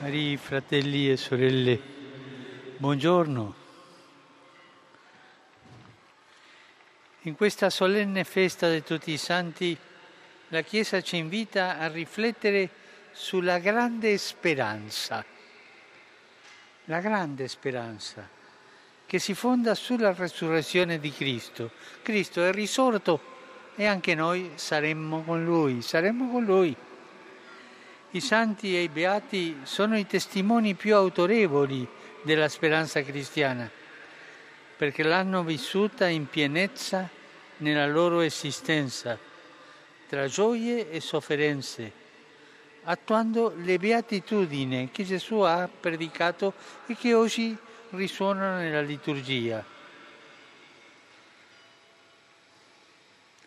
Cari 0.00 0.36
fratelli 0.36 1.10
e 1.10 1.16
sorelle, 1.16 1.80
buongiorno. 2.76 3.54
In 7.22 7.34
questa 7.34 7.68
solenne 7.68 8.22
festa 8.22 8.70
di 8.70 8.84
tutti 8.84 9.10
i 9.10 9.16
santi, 9.16 9.76
la 10.48 10.60
Chiesa 10.60 11.00
ci 11.00 11.16
invita 11.16 11.78
a 11.80 11.88
riflettere 11.88 12.70
sulla 13.10 13.58
grande 13.58 14.18
speranza, 14.18 15.24
la 16.84 17.00
grande 17.00 17.48
speranza 17.48 18.28
che 19.04 19.18
si 19.18 19.34
fonda 19.34 19.74
sulla 19.74 20.14
resurrezione 20.14 21.00
di 21.00 21.10
Cristo. 21.10 21.72
Cristo 22.02 22.44
è 22.44 22.52
risorto 22.52 23.20
e 23.74 23.86
anche 23.86 24.14
noi 24.14 24.52
saremmo 24.54 25.24
con 25.24 25.44
Lui, 25.44 25.82
saremmo 25.82 26.30
con 26.30 26.44
Lui. 26.44 26.76
I 28.10 28.20
santi 28.20 28.74
e 28.74 28.84
i 28.84 28.88
beati 28.88 29.58
sono 29.64 29.98
i 29.98 30.06
testimoni 30.06 30.74
più 30.74 30.94
autorevoli 30.94 31.86
della 32.22 32.48
speranza 32.48 33.02
cristiana, 33.02 33.70
perché 34.78 35.02
l'hanno 35.02 35.44
vissuta 35.44 36.06
in 36.08 36.26
pienezza 36.26 37.06
nella 37.58 37.86
loro 37.86 38.20
esistenza, 38.20 39.18
tra 40.08 40.26
gioie 40.26 40.90
e 40.90 41.00
sofferenze, 41.00 41.92
attuando 42.84 43.52
le 43.54 43.78
beatitudini 43.78 44.88
che 44.90 45.04
Gesù 45.04 45.40
ha 45.40 45.68
predicato 45.68 46.54
e 46.86 46.96
che 46.96 47.12
oggi 47.12 47.54
risuonano 47.90 48.56
nella 48.56 48.80
liturgia. 48.80 49.62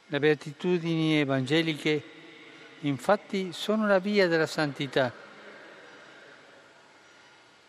Le 0.06 0.20
beatitudini 0.20 1.20
evangeliche 1.20 2.20
infatti 2.88 3.52
sono 3.54 3.86
la 3.88 4.00
via 4.00 4.28
della 4.28 4.48
santità. 4.48 5.12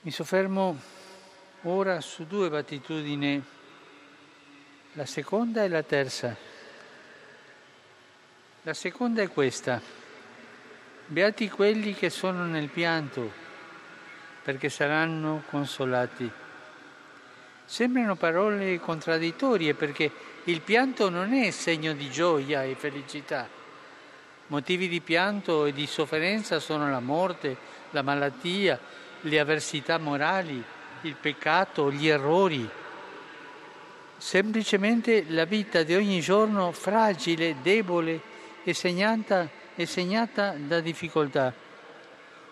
Mi 0.01 0.11
soffermo 0.11 0.81
ora 1.63 2.01
su 2.01 2.27
due 2.27 2.49
beatitudini, 2.49 3.43
la 4.95 5.07
seconda 5.07 5.63
e 5.65 5.69
la 5.69 5.83
terza. 5.83 6.35
La 8.63 8.75
seconda 8.75 9.23
è 9.23 9.29
questa. 9.29 9.81
Beati 11.07 11.49
quelli 11.51 11.95
che 11.95 12.11
sono 12.11 12.45
nel 12.47 12.69
pianto, 12.69 13.31
perché 14.43 14.69
saranno 14.69 15.43
consolati. 15.51 16.31
Sembrano 17.65 18.17
parole 18.17 18.79
contraddittorie 18.81 19.75
perché 19.75 20.11
il 20.45 20.61
pianto 20.61 21.09
non 21.09 21.33
è 21.33 21.51
segno 21.51 21.93
di 21.93 22.11
gioia 22.11 22.65
e 22.65 22.75
felicità 22.75 23.61
Motivi 24.53 24.87
di 24.87 25.01
pianto 25.01 25.65
e 25.65 25.73
di 25.73 25.87
sofferenza 25.87 26.61
sono 26.61 26.91
la 26.91 27.01
morte, 27.01 27.57
la 27.93 28.03
malattia, 28.03 28.79
le 29.23 29.41
avversità 29.41 29.97
morali, 29.97 30.63
il 31.01 31.17
peccato, 31.19 31.91
gli 31.91 32.07
errori. 32.07 32.69
Semplicemente 34.19 35.25
la 35.29 35.47
vita 35.47 35.83
di 35.85 35.95
ogni 35.95 36.21
giorno 36.21 36.71
fragile, 36.73 37.63
debole 37.63 38.21
e 38.63 38.75
segnata, 38.75 39.49
è 39.75 39.87
segnata 39.87 40.55
da 40.59 40.81
difficoltà. 40.81 41.51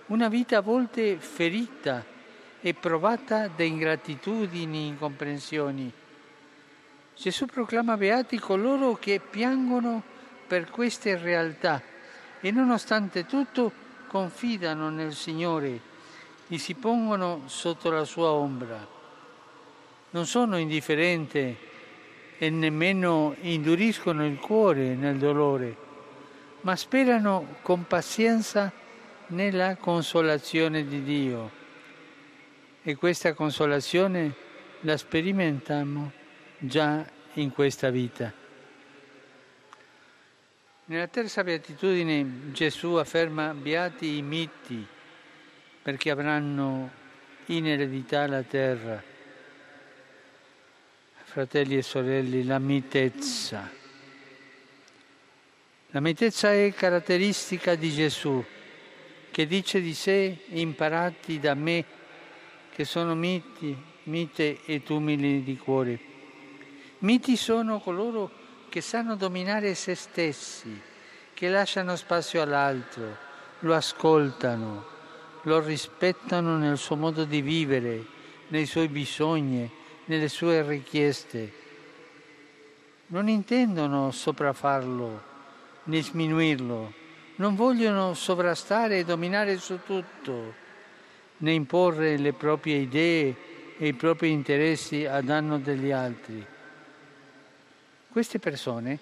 Una 0.06 0.28
vita 0.28 0.56
a 0.56 0.62
volte 0.62 1.19
ferita 1.19 2.03
e 2.62 2.73
provata 2.73 3.47
da 3.48 3.62
ingratitudini, 3.62 4.87
incomprensioni. 4.87 5.93
Gesù 7.15 7.45
proclama 7.45 7.98
beati 7.98 8.39
coloro 8.39 8.95
che 8.95 9.21
piangono 9.21 10.03
per 10.47 10.71
queste 10.71 11.19
realtà 11.19 11.89
e 12.41 12.50
nonostante 12.50 13.27
tutto 13.27 13.72
confidano 14.06 14.88
nel 14.88 15.14
Signore 15.14 15.80
e 16.48 16.58
si 16.58 16.74
pongono 16.74 17.42
sotto 17.47 17.91
la 17.91 18.05
sua 18.05 18.30
ombra. 18.30 18.86
Non 20.10 20.27
sono 20.27 20.58
indifferenti 20.58 21.56
e 22.38 22.50
nemmeno 22.50 23.36
induriscono 23.42 24.26
il 24.26 24.38
cuore 24.38 24.94
nel 24.94 25.19
dolore, 25.19 25.76
ma 26.62 26.75
sperano 26.75 27.56
con 27.62 27.87
pazienza 27.87 28.72
nella 29.28 29.76
consolazione 29.76 30.84
di 30.86 31.03
Dio. 31.03 31.50
E 32.82 32.97
questa 32.97 33.34
consolazione 33.34 34.34
la 34.81 34.97
sperimentiamo 34.97 36.10
già 36.59 37.04
in 37.34 37.53
questa 37.53 37.91
vita. 37.91 38.40
Nella 40.91 41.06
terza 41.06 41.45
beatitudine 41.45 42.51
Gesù 42.51 42.95
afferma 42.95 43.55
beati 43.55 44.17
i 44.17 44.23
miti 44.23 44.84
perché 45.83 46.11
avranno 46.11 46.91
in 47.47 47.69
eredità 47.69 48.27
la 48.27 48.43
terra. 48.43 49.01
Fratelli 51.23 51.77
e 51.77 51.83
sorelle, 51.83 52.43
la 52.43 52.59
mitezza. 52.59 53.71
La 55.91 56.01
mitezza 56.01 56.53
è 56.53 56.75
caratteristica 56.75 57.77
di 57.77 57.93
Gesù 57.93 58.45
che 59.31 59.47
dice 59.47 59.81
di 59.81 59.95
sé 59.95 60.39
imparati 60.49 61.39
da 61.39 61.55
me 61.55 61.84
che 62.75 62.84
sono 62.84 63.15
miti, 63.15 63.81
mite 64.05 64.59
e 64.65 64.83
umili 64.89 65.45
di 65.45 65.57
cuore. 65.57 66.01
Miti 66.99 67.37
sono 67.37 67.78
coloro 67.78 68.28
che 68.28 68.40
che 68.70 68.81
sanno 68.81 69.16
dominare 69.16 69.75
se 69.75 69.97
stessi, 69.97 70.81
che 71.34 71.48
lasciano 71.48 71.97
spazio 71.97 72.41
all'altro, 72.41 73.16
lo 73.58 73.75
ascoltano, 73.75 74.86
lo 75.42 75.58
rispettano 75.58 76.56
nel 76.56 76.78
suo 76.78 76.94
modo 76.94 77.25
di 77.25 77.42
vivere, 77.42 78.04
nei 78.48 78.66
suoi 78.66 78.86
bisogni, 78.86 79.69
nelle 80.04 80.28
sue 80.28 80.62
richieste. 80.62 81.53
Non 83.09 83.28
intendono 83.28 84.12
sopraffarlo 84.12 85.22
né 85.84 86.00
sminuirlo, 86.00 86.92
non 87.36 87.56
vogliono 87.56 88.14
sovrastare 88.14 89.00
e 89.00 89.04
dominare 89.04 89.59
su 89.59 89.80
tutto, 89.84 90.54
né 91.38 91.53
imporre 91.53 92.16
le 92.19 92.32
proprie 92.34 92.76
idee 92.76 93.34
e 93.76 93.88
i 93.88 93.94
propri 93.94 94.30
interessi 94.30 95.06
a 95.06 95.20
danno 95.22 95.59
degli 95.59 95.91
altri 95.91 96.50
queste 98.10 98.38
persone 98.38 98.98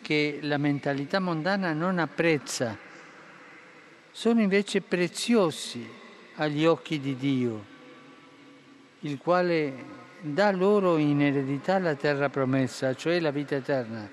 che 0.00 0.38
la 0.42 0.56
mentalità 0.56 1.18
mondana 1.18 1.72
non 1.72 1.98
apprezza 1.98 2.76
sono 4.10 4.40
invece 4.40 4.80
preziosi 4.80 5.86
agli 6.36 6.64
occhi 6.64 6.98
di 6.98 7.16
Dio, 7.16 7.64
il 9.00 9.18
quale 9.18 9.96
dà 10.20 10.50
loro 10.50 10.96
in 10.96 11.20
eredità 11.20 11.78
la 11.78 11.94
terra 11.94 12.28
promessa, 12.28 12.94
cioè 12.94 13.20
la 13.20 13.30
vita 13.30 13.54
eterna. 13.56 14.10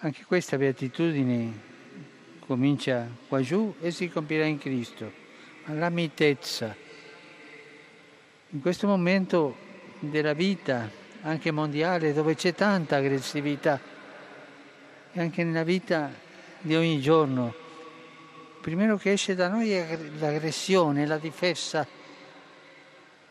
Anche 0.00 0.24
questa 0.24 0.56
beatitudine 0.56 1.66
comincia 2.46 3.08
qua 3.26 3.40
giù 3.40 3.74
e 3.80 3.90
si 3.90 4.08
compirà 4.08 4.44
in 4.44 4.58
Cristo, 4.58 5.10
la 5.66 5.88
mitezza. 5.88 6.76
In 8.50 8.60
questo 8.60 8.86
momento 8.86 9.66
della 10.00 10.32
vita, 10.32 10.88
anche 11.22 11.50
mondiale, 11.50 12.12
dove 12.12 12.34
c'è 12.34 12.54
tanta 12.54 12.96
aggressività, 12.96 13.80
e 15.12 15.20
anche 15.20 15.44
nella 15.44 15.64
vita 15.64 16.10
di 16.60 16.74
ogni 16.74 17.00
giorno. 17.00 17.54
Il 18.56 18.60
primo 18.60 18.96
che 18.96 19.12
esce 19.12 19.34
da 19.34 19.48
noi 19.48 19.72
è 19.72 19.98
l'aggressione, 20.18 21.06
la 21.06 21.18
difesa. 21.18 21.86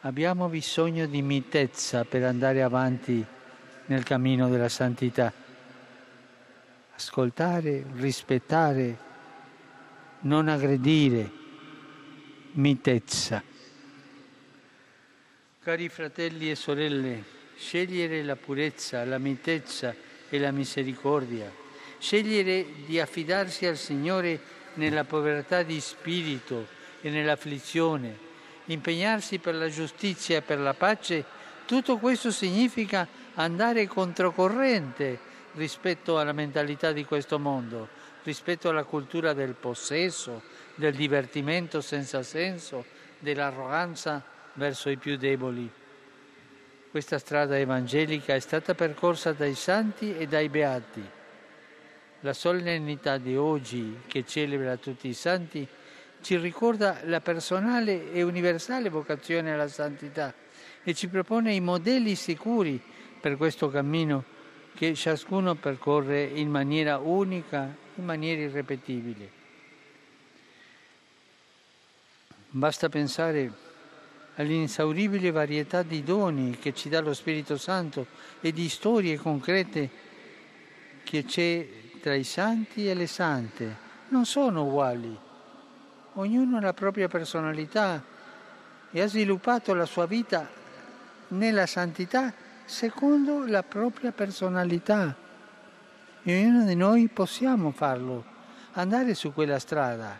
Abbiamo 0.01 0.47
bisogno 0.47 1.05
di 1.05 1.21
mitezza 1.21 2.03
per 2.05 2.23
andare 2.23 2.63
avanti 2.63 3.25
nel 3.85 4.03
cammino 4.03 4.49
della 4.49 4.69
santità. 4.69 5.31
Ascoltare, 6.95 7.85
rispettare, 7.93 8.97
non 10.21 10.47
aggredire, 10.47 11.29
mitezza. 12.53 13.43
Cari 15.67 15.89
fratelli 15.89 16.49
e 16.49 16.55
sorelle, 16.55 17.21
scegliere 17.57 18.23
la 18.23 18.37
purezza, 18.37 19.03
la 19.03 19.17
mitezza 19.17 19.93
e 20.29 20.39
la 20.39 20.51
misericordia, 20.51 21.51
scegliere 21.99 22.65
di 22.85 23.01
affidarsi 23.01 23.65
al 23.65 23.75
Signore 23.75 24.39
nella 24.75 25.03
povertà 25.03 25.63
di 25.63 25.81
spirito 25.81 26.67
e 27.01 27.09
nell'afflizione, 27.09 28.17
impegnarsi 28.67 29.39
per 29.39 29.55
la 29.55 29.67
giustizia 29.67 30.37
e 30.37 30.41
per 30.41 30.59
la 30.59 30.73
pace, 30.73 31.25
tutto 31.65 31.97
questo 31.97 32.31
significa 32.31 33.05
andare 33.33 33.87
controcorrente 33.87 35.19
rispetto 35.55 36.17
alla 36.17 36.31
mentalità 36.31 36.93
di 36.93 37.03
questo 37.03 37.39
mondo, 37.39 37.89
rispetto 38.23 38.69
alla 38.69 38.85
cultura 38.85 39.33
del 39.33 39.53
possesso, 39.53 40.43
del 40.75 40.95
divertimento 40.95 41.81
senza 41.81 42.23
senso, 42.23 42.85
dell'arroganza 43.19 44.35
verso 44.57 44.89
i 44.89 44.97
più 44.97 45.17
deboli. 45.17 45.69
Questa 46.89 47.19
strada 47.19 47.57
evangelica 47.57 48.33
è 48.35 48.39
stata 48.39 48.73
percorsa 48.73 49.33
dai 49.33 49.55
santi 49.55 50.15
e 50.17 50.27
dai 50.27 50.49
beati. 50.49 51.03
La 52.21 52.33
solennità 52.33 53.17
di 53.17 53.35
oggi, 53.35 53.99
che 54.07 54.25
celebra 54.25 54.77
tutti 54.77 55.07
i 55.07 55.13
santi, 55.13 55.67
ci 56.21 56.37
ricorda 56.37 56.99
la 57.03 57.21
personale 57.21 58.11
e 58.11 58.23
universale 58.23 58.89
vocazione 58.89 59.53
alla 59.53 59.67
santità 59.67 60.33
e 60.83 60.93
ci 60.95 61.07
propone 61.07 61.53
i 61.53 61.61
modelli 61.61 62.15
sicuri 62.15 62.81
per 63.21 63.37
questo 63.37 63.69
cammino 63.69 64.23
che 64.73 64.95
ciascuno 64.95 65.55
percorre 65.55 66.23
in 66.23 66.49
maniera 66.49 66.97
unica, 66.97 67.73
in 67.95 68.05
maniera 68.05 68.41
irrepetibile. 68.41 69.35
Basta 72.49 72.89
pensare 72.89 73.65
all'insauribile 74.37 75.31
varietà 75.31 75.83
di 75.83 76.03
doni 76.03 76.57
che 76.57 76.73
ci 76.73 76.89
dà 76.89 76.99
lo 76.99 77.13
Spirito 77.13 77.57
Santo 77.57 78.07
e 78.39 78.51
di 78.51 78.69
storie 78.69 79.17
concrete 79.17 79.89
che 81.03 81.25
c'è 81.25 81.67
tra 82.01 82.13
i 82.13 82.23
santi 82.23 82.87
e 82.87 82.93
le 82.93 83.07
sante. 83.07 83.85
Non 84.09 84.25
sono 84.25 84.65
uguali, 84.65 85.17
ognuno 86.13 86.57
ha 86.57 86.61
la 86.61 86.73
propria 86.73 87.07
personalità 87.07 88.03
e 88.91 89.01
ha 89.01 89.07
sviluppato 89.07 89.73
la 89.73 89.85
sua 89.85 90.05
vita 90.05 90.47
nella 91.29 91.65
santità 91.65 92.33
secondo 92.65 93.45
la 93.45 93.63
propria 93.63 94.11
personalità. 94.11 95.15
E 96.23 96.39
ognuno 96.39 96.65
di 96.65 96.75
noi 96.75 97.07
possiamo 97.07 97.71
farlo, 97.71 98.23
andare 98.73 99.13
su 99.13 99.33
quella 99.33 99.59
strada. 99.59 100.19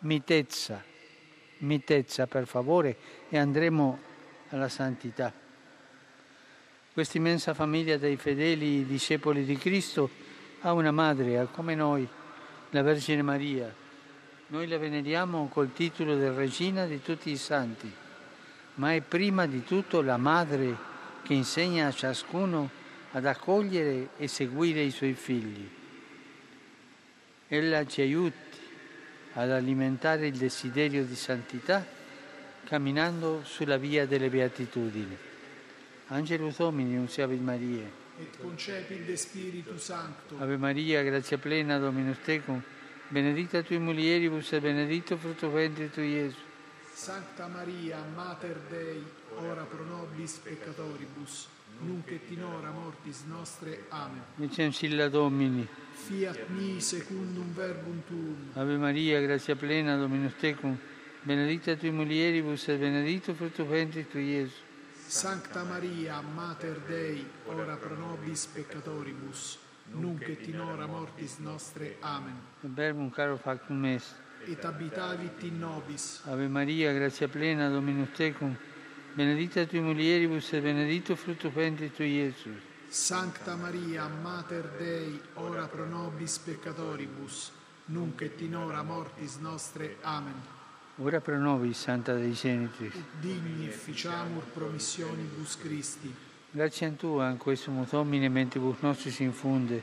Mitezza, 0.00 0.82
mitezza 1.62 2.26
per 2.26 2.46
favore 2.46 2.96
e 3.28 3.38
andremo 3.38 3.98
alla 4.50 4.68
santità. 4.68 5.32
Questa 6.92 7.16
immensa 7.16 7.54
famiglia 7.54 7.96
dei 7.96 8.16
fedeli 8.16 8.86
discepoli 8.86 9.44
di 9.44 9.56
Cristo 9.56 10.10
ha 10.60 10.72
una 10.72 10.90
madre, 10.90 11.48
come 11.52 11.74
noi, 11.74 12.06
la 12.70 12.82
Vergine 12.82 13.22
Maria. 13.22 13.74
Noi 14.48 14.68
la 14.68 14.78
veneriamo 14.78 15.48
col 15.48 15.72
titolo 15.72 16.14
di 16.16 16.28
Regina 16.28 16.84
di 16.84 17.00
tutti 17.02 17.30
i 17.30 17.36
santi 17.36 18.00
ma 18.74 18.94
è 18.94 19.00
prima 19.00 19.46
di 19.46 19.64
tutto 19.64 20.00
la 20.00 20.16
madre 20.16 20.90
che 21.22 21.34
insegna 21.34 21.88
a 21.88 21.92
ciascuno 21.92 22.70
ad 23.12 23.26
accogliere 23.26 24.10
e 24.16 24.28
seguire 24.28 24.80
i 24.80 24.90
suoi 24.90 25.12
figli. 25.12 25.68
Ella 27.48 27.84
ci 27.86 28.00
aiuti 28.00 28.60
ad 29.34 29.50
alimentare 29.50 30.26
il 30.26 30.36
desiderio 30.36 31.04
di 31.04 31.16
santità 31.16 31.84
camminando 32.64 33.42
sulla 33.44 33.76
via 33.76 34.06
delle 34.06 34.28
beatitudini. 34.28 35.16
Angelus 36.08 36.56
Domini, 36.56 36.96
Unziavit 36.96 37.40
Maria. 37.40 38.00
Et 38.18 38.36
concepit 38.38 39.04
de 39.06 39.16
Spiritu 39.16 39.76
Sancto. 39.78 40.36
Ave 40.38 40.56
Maria, 40.56 41.02
grazia 41.02 41.38
plena, 41.38 41.78
Dominus 41.78 42.18
tecum, 42.22 42.62
benedicta 43.08 43.62
tui 43.62 43.78
mulieribus 43.78 44.52
e 44.52 44.60
benedetto 44.60 45.16
frutto 45.16 45.50
ventris 45.50 45.90
tui, 45.90 46.12
Gesù. 46.12 46.38
Sancta 46.92 47.46
Maria, 47.46 48.04
Mater 48.14 48.60
Dei, 48.68 49.02
ora 49.36 49.62
pro 49.62 49.84
nobis 49.84 50.38
peccatoribus, 50.42 51.48
nunc 51.80 52.10
et 52.10 52.30
in 52.30 52.42
hora 52.44 52.70
mortis 52.70 53.24
nostre. 53.26 53.86
Amen. 53.88 54.22
Licencilla 54.36 55.08
Domini. 55.08 55.66
Fiat 55.92 56.48
mi 56.48 56.80
secundum 56.80 57.52
verbum 57.54 58.02
tuum. 58.06 58.36
Ave 58.54 58.76
Maria, 58.76 59.20
grazia 59.20 59.54
plena, 59.54 59.96
Dominus 59.96 60.34
tecum, 60.38 60.76
benedicta 61.22 61.76
tui 61.76 61.90
mulieribus 61.90 62.68
et 62.68 62.78
benedictus 62.78 63.36
fructus 63.36 63.66
ventris 63.66 64.08
tui, 64.08 64.32
Gesù. 64.32 64.56
Sancta 65.06 65.62
Maria, 65.62 66.20
Mater 66.20 66.80
Dei, 66.86 67.24
ora 67.44 67.76
pro 67.76 67.94
nobis 67.94 68.46
peccatoribus, 68.46 69.58
nunc 69.92 70.22
et 70.22 70.46
in 70.48 70.60
hora 70.60 70.86
mortis 70.86 71.36
nostre. 71.38 71.96
Amen. 72.00 72.40
Verbum 72.60 73.10
caro 73.10 73.36
factum 73.36 73.84
est. 73.84 74.14
Et 74.46 74.64
abitavit 74.64 75.42
in 75.42 75.58
nobis. 75.58 76.22
Ave 76.26 76.48
Maria, 76.48 76.92
grazia 76.92 77.28
plena, 77.28 77.68
Dominus 77.68 78.08
tecum, 78.16 78.56
benedicta 79.14 79.64
tui 79.66 79.80
mulieribus 79.80 80.52
et 80.52 80.62
benedictus 80.62 81.18
fructus 81.18 81.52
ventris 81.52 81.92
tui, 81.94 82.18
Gesù. 82.18 82.50
Sancta 82.88 83.56
Maria, 83.56 84.06
Mater 84.06 84.68
Dei, 84.78 85.20
ora 85.34 85.66
pro 85.66 85.86
nobis 85.86 86.38
peccatoribus, 86.38 87.52
nunc 87.86 88.20
et 88.20 88.40
in 88.40 88.54
hora 88.56 88.82
mortis 88.82 89.36
nostre. 89.36 89.96
Amen. 90.02 90.34
Ora 90.96 91.20
pro 91.20 91.38
nobis, 91.38 91.78
Santa 91.78 92.14
Dei 92.14 92.32
Genitrix. 92.32 92.94
Digni 93.20 93.66
efficiamur 93.66 94.44
promissionibus 94.52 95.56
Christi. 95.58 96.14
Grazie 96.50 96.86
a 96.86 96.90
Tua, 96.90 97.30
in 97.30 97.38
questo 97.38 97.70
Domine, 97.90 98.28
mentibus 98.28 98.76
nostris 98.80 99.20
infunde, 99.20 99.82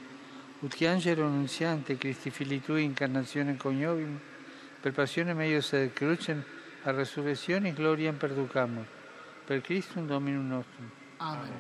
ut 0.60 0.76
che 0.76 0.88
angelo 0.88 1.26
annunziante, 1.26 1.98
Cristi 1.98 2.30
fili 2.30 2.62
Tui, 2.62 2.84
incarnazione 2.84 3.58
coniovim, 3.58 4.20
per 4.80 4.92
passione 4.92 5.34
meius 5.34 5.74
et 5.74 5.94
crucem, 5.94 6.44
a 6.84 6.92
resurrezione 6.92 7.74
gloriam 7.74 8.16
perducamur. 8.16 8.98
Per 9.50 9.62
Christum 9.62 10.06
Dominum 10.06 10.48
nostrum. 10.48 10.92
Amen. 11.18 11.52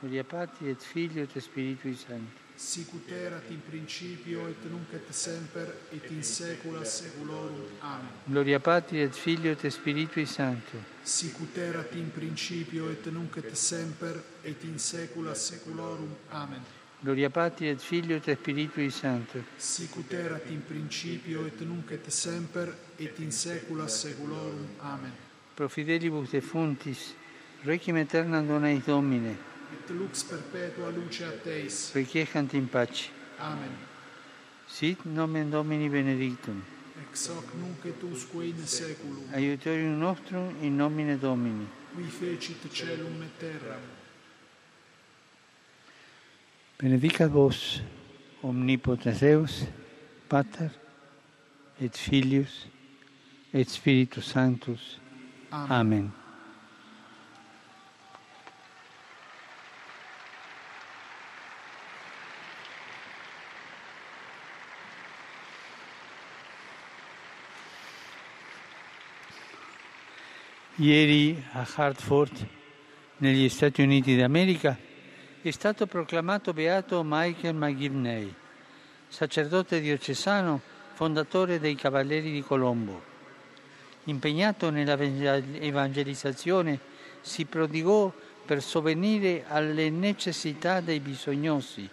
Gloria 0.00 0.22
Patri 0.22 0.68
et 0.68 0.82
Filio 0.82 1.22
et 1.22 1.38
Spiritui 1.38 1.94
Sancti. 1.94 2.42
Sicut 2.54 3.10
erat 3.10 3.48
in 3.48 3.62
principio 3.66 4.46
et 4.48 4.64
nunc 4.68 4.92
et 4.92 5.10
semper 5.10 5.72
et 5.90 6.10
in 6.10 6.22
saecula 6.22 6.84
saeculorum. 6.84 7.64
Amen. 7.80 8.08
Gloria 8.24 8.60
Patri 8.60 9.00
et 9.00 9.14
Filio 9.14 9.52
et 9.52 9.66
Spiritui 9.70 10.26
Sancto. 10.26 10.76
Sicut 11.02 11.56
erat 11.56 11.94
in 11.94 12.10
principio 12.12 12.90
et 12.90 13.06
nunc 13.06 13.34
et 13.38 13.56
semper 13.56 14.22
et 14.42 14.64
in 14.64 14.78
saecula 14.78 15.34
saeculorum. 15.34 16.14
Amen. 16.28 16.60
Gloria 17.00 17.30
Patri 17.30 17.68
et 17.68 17.80
Filio 17.80 18.16
et 18.16 18.36
Spiritui 18.36 18.90
Sancto. 18.90 19.42
Sicut 19.56 20.12
erat 20.12 20.50
in 20.50 20.60
principio 20.66 21.46
et 21.46 21.58
nunc 21.62 21.90
et 21.92 22.10
semper 22.10 22.74
et 22.98 23.18
in 23.20 23.30
saecula 23.30 23.88
saeculorum. 23.88 24.68
Amen. 24.80 25.12
Pro 25.54 25.66
fidelibus 25.66 26.30
defuntis, 26.30 27.14
Requiem 27.64 27.96
aeternam 27.96 28.46
dona 28.46 28.70
eis 28.70 28.84
Domine. 28.84 29.36
Et 29.72 29.92
lux 29.92 30.22
perpetua 30.22 30.90
luce 30.90 31.24
a 31.24 31.32
Teis. 31.32 31.92
Requiescant 31.94 32.54
in 32.54 32.66
pace. 32.66 33.10
Amen. 33.40 33.70
Sit 34.68 35.04
nomen 35.04 35.50
Domini 35.50 35.88
benedictum. 35.88 36.62
Ex 37.02 37.28
hoc 37.28 37.54
nunc 37.54 37.84
et 37.84 38.02
usque 38.04 38.44
in 38.44 38.64
saeculum. 38.64 39.24
Aiutorium 39.34 39.98
nostrum 39.98 40.54
in 40.62 40.76
nomine 40.76 41.18
Domini. 41.18 41.66
Qui 41.94 42.04
fecit 42.04 42.68
celum 42.72 43.22
et 43.22 43.38
terram. 43.38 43.82
Benedicat 46.78 47.28
vos 47.28 47.82
omnipotens 48.42 49.18
Deus, 49.18 49.66
Pater 50.28 50.70
et 51.80 51.96
Filius 51.96 52.68
et 53.52 53.68
Spiritus 53.68 54.26
Sanctus. 54.26 55.00
Amen. 55.50 55.72
Amen. 55.72 56.17
Ieri 70.80 71.36
a 71.54 71.66
Hartford, 71.74 72.46
negli 73.16 73.48
Stati 73.48 73.82
Uniti 73.82 74.14
d'America, 74.14 74.78
è 75.42 75.50
stato 75.50 75.88
proclamato 75.88 76.52
beato 76.52 77.02
Michael 77.04 77.56
McGivney, 77.56 78.32
sacerdote 79.08 79.80
diocesano, 79.80 80.60
fondatore 80.92 81.58
dei 81.58 81.74
Cavalieri 81.74 82.30
di 82.30 82.42
Colombo. 82.42 83.02
Impegnato 84.04 84.70
nella 84.70 84.96
evangelizzazione, 84.96 86.78
si 87.22 87.44
prodigò 87.44 88.12
per 88.46 88.62
sovvenire 88.62 89.46
alle 89.48 89.90
necessità 89.90 90.80
dei 90.80 91.00
bisognosi, 91.00 91.88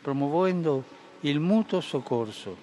promuovendo 0.00 0.84
il 1.22 1.40
mutuo 1.40 1.80
soccorso. 1.80 2.56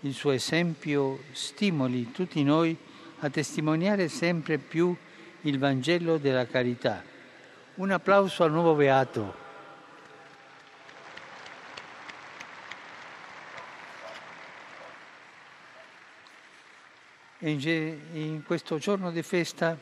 Il 0.00 0.14
suo 0.14 0.32
esempio 0.32 1.20
stimoli 1.30 2.10
tutti 2.10 2.42
noi 2.42 2.76
a 3.20 3.30
testimoniare 3.30 4.08
sempre 4.08 4.58
più 4.58 4.94
il 5.42 5.58
Vangelo 5.58 6.18
della 6.18 6.46
carità. 6.46 7.02
Un 7.76 7.90
applauso 7.90 8.44
al 8.44 8.52
nuovo 8.52 8.74
beato. 8.74 9.42
In 17.40 18.42
questo 18.46 18.78
giorno 18.78 19.10
di 19.10 19.22
festa 19.22 19.76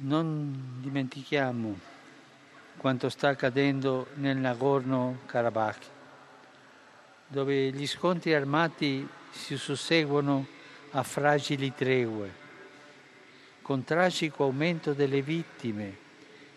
non 0.00 0.80
dimentichiamo 0.80 1.78
quanto 2.76 3.08
sta 3.08 3.28
accadendo 3.28 4.08
nel 4.14 4.36
Nagorno-Karabakh, 4.36 5.86
dove 7.26 7.70
gli 7.70 7.86
scontri 7.86 8.34
armati 8.34 9.08
si 9.30 9.56
susseguono 9.56 10.46
a 10.92 11.02
fragili 11.02 11.74
tregue, 11.74 12.46
con 13.60 13.84
tragico 13.84 14.44
aumento 14.44 14.94
delle 14.94 15.20
vittime, 15.20 15.96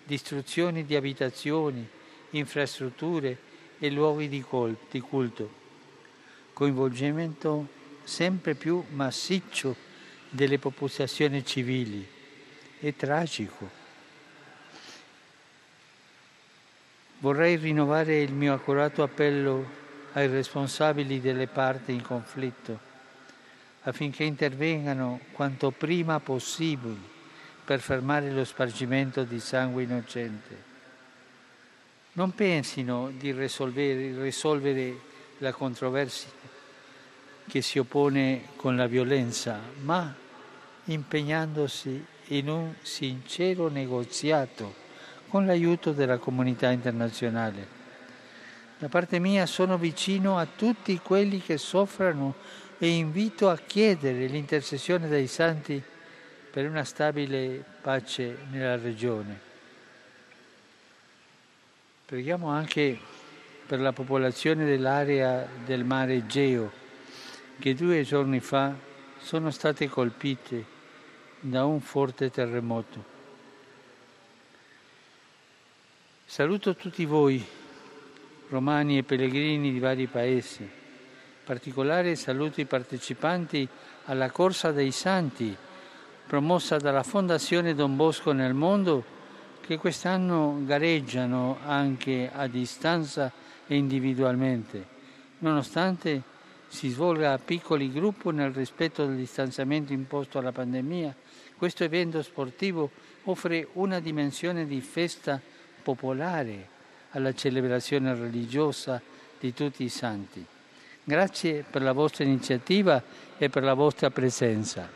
distruzioni 0.06 0.86
di 0.86 0.96
abitazioni, 0.96 1.88
infrastrutture 2.32 3.38
e 3.80 3.90
luoghi 3.90 4.30
di 4.30 4.42
culto, 4.42 5.50
coinvolgimento 6.54 7.68
sempre 8.04 8.56
più 8.56 8.84
massiccio 8.92 9.76
delle 10.30 10.60
popolazioni 10.60 11.46
civili. 11.46 12.08
È 12.80 12.96
tragico. 12.96 13.80
Vorrei 17.20 17.58
rinnovare 17.58 18.22
il 18.22 18.32
mio 18.32 18.54
accurato 18.54 19.04
appello 19.04 19.80
ai 20.14 20.28
responsabili 20.28 21.20
delle 21.20 21.48
parti 21.48 21.92
in 21.92 22.02
conflitto 22.02 22.90
affinché 23.84 24.24
intervengano 24.24 25.20
quanto 25.32 25.72
prima 25.72 26.20
possibile 26.20 27.10
per 27.64 27.80
fermare 27.80 28.32
lo 28.32 28.44
spargimento 28.44 29.24
di 29.24 29.40
sangue 29.40 29.84
innocente. 29.84 30.70
Non 32.14 32.36
pensino 32.36 33.12
di 33.18 33.32
risolvere, 33.32 34.22
risolvere 34.22 35.00
la 35.38 35.54
controversia 35.54 36.30
che 37.48 37.62
si 37.62 37.80
oppone 37.80 38.48
con 38.56 38.76
la 38.76 38.88
violenza, 38.88 39.60
ma 39.82 40.14
impegnandosi 40.86 42.06
in 42.28 42.50
un 42.50 42.74
sincero 42.82 43.70
negoziato 43.70 44.76
con 45.28 45.46
l'aiuto 45.46 45.92
della 45.92 46.18
comunità 46.18 46.70
internazionale. 46.72 47.80
Da 48.78 48.90
parte 48.90 49.20
mia 49.20 49.46
sono 49.46 49.78
vicino 49.78 50.38
a 50.38 50.46
tutti 50.46 51.00
quelli 51.00 51.40
che 51.40 51.58
soffrono 51.58 52.36
e 52.84 52.88
invito 52.88 53.48
a 53.48 53.58
chiedere 53.58 54.26
l'intercessione 54.26 55.08
dei 55.08 55.28
santi 55.28 55.80
per 56.50 56.68
una 56.68 56.84
stabile 56.84 57.64
pace 57.80 58.36
nella 58.50 58.76
regione. 58.76 59.40
Preghiamo 62.08 62.48
anche 62.48 62.98
per 63.68 63.80
la 63.80 63.92
popolazione 63.92 64.66
dell'area 64.66 65.48
del 65.64 65.84
mare 65.84 66.16
Egeo 66.16 66.72
che 67.60 67.76
due 67.76 68.02
giorni 68.02 68.40
fa 68.40 68.74
sono 69.20 69.52
state 69.52 69.88
colpite 69.88 70.66
da 71.40 71.66
un 71.66 71.82
forte 71.82 72.32
terremoto. 72.32 73.06
Saluto 76.26 76.76
tutti 76.76 77.06
voi, 77.06 77.46
romani 78.50 78.98
e 78.98 79.04
pellegrini 79.04 79.72
di 79.72 79.78
vari 79.78 80.08
paesi 80.08 80.80
particolare 81.52 82.16
saluto 82.16 82.62
i 82.62 82.66
partecipanti 82.66 83.68
alla 84.06 84.32
Corsa 84.32 84.72
dei 84.72 84.92
Santi, 84.92 85.54
promossa 86.26 86.78
dalla 86.78 87.04
Fondazione 87.04 87.76
Don 87.76 87.98
Bosco 87.98 88.32
nel 88.32 88.54
mondo, 88.54 89.04
che 89.60 89.78
quest'anno 89.78 90.62
gareggiano 90.64 91.58
anche 91.66 92.30
a 92.34 92.48
distanza 92.48 93.30
e 93.68 93.76
individualmente, 93.76 94.86
nonostante 95.40 96.22
si 96.70 96.88
svolga 96.88 97.34
a 97.34 97.38
piccoli 97.38 97.92
gruppi 97.92 98.32
nel 98.32 98.54
rispetto 98.54 99.06
del 99.06 99.18
distanziamento 99.18 99.92
imposto 99.92 100.40
alla 100.40 100.54
pandemia, 100.54 101.14
questo 101.58 101.84
evento 101.84 102.22
sportivo 102.22 102.90
offre 103.26 103.68
una 103.74 104.00
dimensione 104.00 104.66
di 104.66 104.80
festa 104.80 105.38
popolare 105.84 106.70
alla 107.10 107.34
celebrazione 107.34 108.16
religiosa 108.16 109.02
di 109.38 109.54
tutti 109.54 109.84
i 109.84 109.90
santi. 109.90 110.46
Grazie 111.04 111.64
per 111.64 111.82
la 111.82 111.94
vostra 111.94 112.24
iniziativa 112.24 113.02
e 113.36 113.50
per 113.50 113.64
la 113.64 113.74
vostra 113.74 114.12
presenza. 114.12 114.88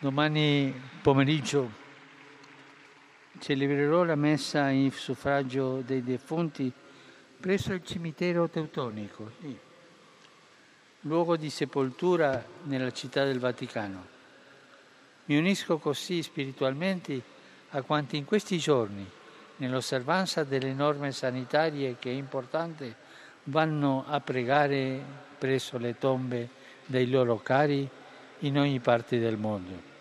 Domani 0.00 0.74
pomeriggio 1.00 1.70
celebrerò 3.38 4.02
la 4.02 4.16
messa 4.16 4.70
in 4.70 4.90
suffragio 4.90 5.80
dei 5.86 6.02
defunti 6.02 6.72
presso 7.38 7.72
il 7.72 7.84
cimitero 7.84 8.48
teutonico, 8.48 9.30
luogo 11.02 11.36
di 11.36 11.48
sepoltura 11.48 12.44
nella 12.64 12.90
città 12.90 13.24
del 13.24 13.38
Vaticano. 13.38 14.06
Mi 15.26 15.38
unisco 15.38 15.78
così 15.78 16.24
spiritualmente 16.24 17.22
a 17.70 17.82
quanti 17.82 18.16
in 18.16 18.24
questi 18.24 18.58
giorni 18.58 19.08
nell'osservanza 19.58 20.44
delle 20.44 20.72
norme 20.72 21.12
sanitarie 21.12 21.96
che 21.98 22.10
è 22.10 22.14
importante, 22.14 22.94
vanno 23.44 24.04
a 24.06 24.20
pregare 24.20 25.00
presso 25.38 25.78
le 25.78 25.96
tombe 25.98 26.48
dei 26.84 27.08
loro 27.08 27.38
cari 27.38 27.88
in 28.40 28.58
ogni 28.58 28.80
parte 28.80 29.18
del 29.18 29.36
mondo. 29.36 29.96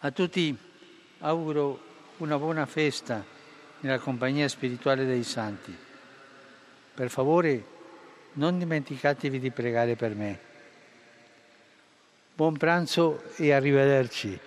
A 0.00 0.10
tutti 0.10 0.56
auguro 1.20 1.80
una 2.18 2.38
buona 2.38 2.66
festa 2.66 3.24
nella 3.80 3.98
compagnia 3.98 4.48
spirituale 4.48 5.04
dei 5.04 5.22
santi. 5.22 5.76
Per 6.94 7.10
favore 7.10 7.72
non 8.34 8.58
dimenticatevi 8.58 9.38
di 9.38 9.50
pregare 9.50 9.96
per 9.96 10.14
me. 10.14 10.38
Buon 12.34 12.56
pranzo 12.56 13.22
e 13.36 13.52
arrivederci. 13.52 14.38